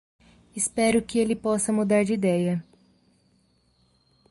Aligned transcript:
Espero 0.55 1.03
que 1.05 1.19
ele 1.19 1.35
possa 1.35 1.71
mudar 1.71 2.03
de 2.03 2.13
ideia. 2.13 2.65